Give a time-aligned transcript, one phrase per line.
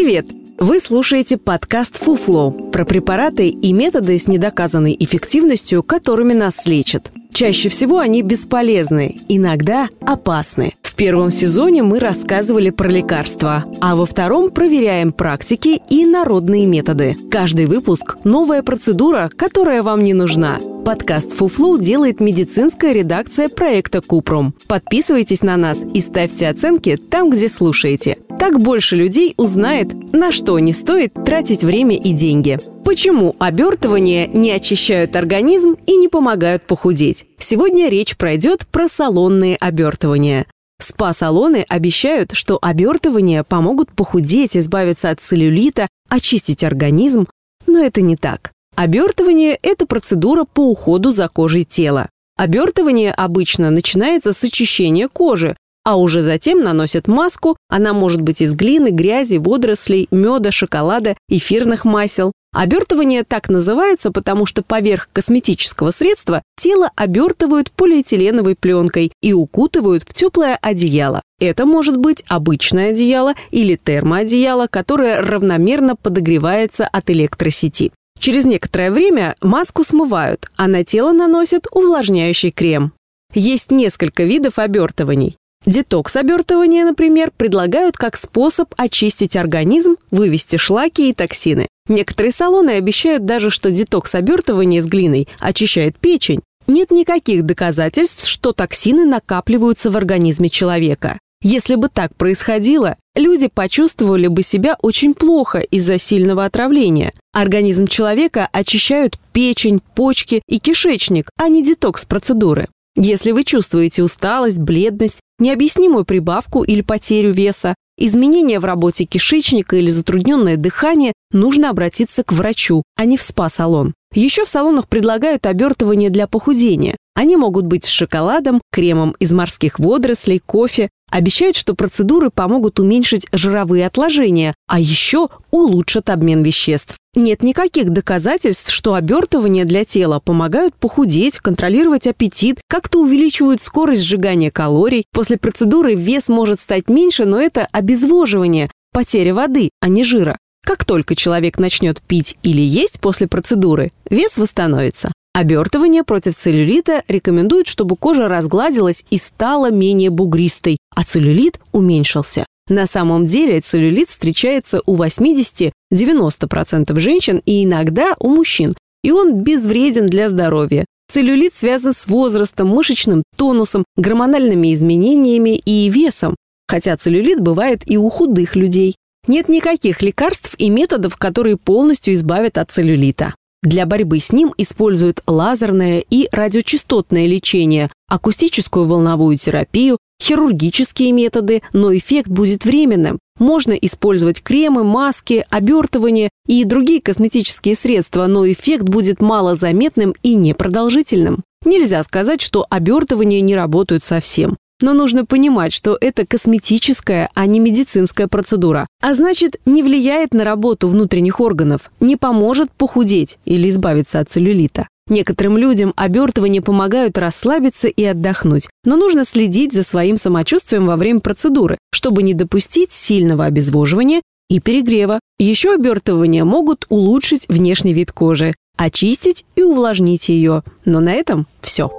[0.00, 0.26] Привет!
[0.60, 7.10] Вы слушаете подкаст «Фуфло» про препараты и методы с недоказанной эффективностью, которыми нас лечат.
[7.38, 10.74] Чаще всего они бесполезны, иногда опасны.
[10.82, 17.14] В первом сезоне мы рассказывали про лекарства, а во втором проверяем практики и народные методы.
[17.30, 20.58] Каждый выпуск– новая процедура, которая вам не нужна.
[20.84, 24.52] Подкаст «Фуфлу» делает медицинская редакция проекта «Купром».
[24.66, 28.18] Подписывайтесь на нас и ставьте оценки там, где слушаете.
[28.36, 32.58] Так больше людей узнает, на что не стоит тратить время и деньги.
[32.88, 37.26] Почему обертывания не очищают организм и не помогают похудеть?
[37.38, 40.46] Сегодня речь пройдет про салонные обертывания.
[40.80, 47.26] СПА-салоны обещают, что обертывания помогут похудеть, избавиться от целлюлита, очистить организм,
[47.66, 48.52] но это не так.
[48.74, 52.08] Обертывание– это процедура по уходу за кожей тела.
[52.38, 57.56] Обертывание обычно начинается с очищения кожи, а уже затем наносят маску.
[57.70, 62.32] Она может быть из глины, грязи, водорослей, меда, шоколада, эфирных масел.
[62.52, 70.12] Обертывание так называется, потому что поверх косметического средства тело обертывают полиэтиленовой пленкой и укутывают в
[70.12, 71.22] теплое одеяло.
[71.40, 77.92] Это может быть обычное одеяло или термоодеяло, которое равномерно подогревается от электросети.
[78.18, 82.92] Через некоторое время маску смывают, а на тело наносят увлажняющий крем.
[83.32, 85.38] Есть несколько видов обертываний.
[85.68, 91.68] Детокс-обертывание, например, предлагают как способ очистить организм, вывести шлаки и токсины.
[91.88, 96.40] Некоторые салоны обещают даже, что детокс-обертывание с глиной очищает печень.
[96.66, 101.18] Нет никаких доказательств, что токсины накапливаются в организме человека.
[101.42, 107.12] Если бы так происходило, люди почувствовали бы себя очень плохо из-за сильного отравления.
[107.34, 112.68] Организм человека очищают печень, почки и кишечник, а не детокс-процедуры.
[113.00, 119.88] Если вы чувствуете усталость, бледность, необъяснимую прибавку или потерю веса, изменения в работе кишечника или
[119.88, 123.94] затрудненное дыхание, нужно обратиться к врачу, а не в спа-салон.
[124.14, 126.96] Еще в салонах предлагают обертывания для похудения.
[127.18, 130.88] Они могут быть с шоколадом, кремом из морских водорослей, кофе.
[131.10, 136.96] Обещают, что процедуры помогут уменьшить жировые отложения, а еще улучшат обмен веществ.
[137.16, 144.52] Нет никаких доказательств, что обертывания для тела помогают похудеть, контролировать аппетит, как-то увеличивают скорость сжигания
[144.52, 145.04] калорий.
[145.12, 150.38] После процедуры вес может стать меньше, но это обезвоживание, потеря воды, а не жира.
[150.64, 155.10] Как только человек начнет пить или есть после процедуры, вес восстановится.
[155.38, 162.44] Обертывание против целлюлита рекомендуют, чтобы кожа разгладилась и стала менее бугристой, а целлюлит уменьшился.
[162.68, 170.08] На самом деле целлюлит встречается у 80-90% женщин и иногда у мужчин, и он безвреден
[170.08, 170.84] для здоровья.
[171.08, 176.34] Целлюлит связан с возрастом, мышечным тонусом, гормональными изменениями и весом,
[176.66, 178.96] хотя целлюлит бывает и у худых людей.
[179.28, 183.34] Нет никаких лекарств и методов, которые полностью избавят от целлюлита.
[183.62, 191.96] Для борьбы с ним используют лазерное и радиочастотное лечение, акустическую волновую терапию, хирургические методы, но
[191.96, 193.18] эффект будет временным.
[193.38, 201.42] Можно использовать кремы, маски, обертывание и другие косметические средства, но эффект будет малозаметным и непродолжительным.
[201.64, 204.56] Нельзя сказать, что обертывания не работают совсем.
[204.80, 208.86] Но нужно понимать, что это косметическая, а не медицинская процедура.
[209.02, 214.86] А значит, не влияет на работу внутренних органов, не поможет похудеть или избавиться от целлюлита.
[215.08, 221.20] Некоторым людям обертывания помогают расслабиться и отдохнуть, но нужно следить за своим самочувствием во время
[221.20, 225.20] процедуры, чтобы не допустить сильного обезвоживания и перегрева.
[225.38, 230.62] Еще обертывания могут улучшить внешний вид кожи, очистить и увлажнить ее.
[230.84, 231.90] Но на этом все.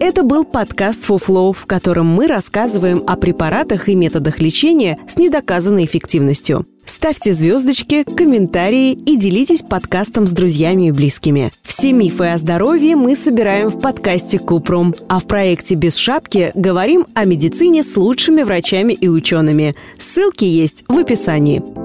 [0.00, 5.84] Это был подкаст «Фуфлоу», в котором мы рассказываем о препаратах и методах лечения с недоказанной
[5.84, 6.66] эффективностью.
[6.84, 11.52] Ставьте звездочки, комментарии и делитесь подкастом с друзьями и близкими.
[11.62, 17.06] Все мифы о здоровье мы собираем в подкасте Купром, а в проекте «Без шапки» говорим
[17.14, 19.74] о медицине с лучшими врачами и учеными.
[19.98, 21.81] Ссылки есть в описании.